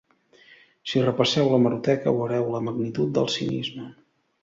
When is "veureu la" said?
2.23-2.65